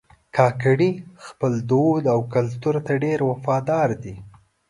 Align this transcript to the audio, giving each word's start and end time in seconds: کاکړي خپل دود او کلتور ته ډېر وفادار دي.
کاکړي 0.37 0.91
خپل 1.25 1.53
دود 1.71 2.03
او 2.13 2.19
کلتور 2.33 2.75
ته 2.85 2.93
ډېر 3.03 3.19
وفادار 3.29 3.89
دي. 4.03 4.15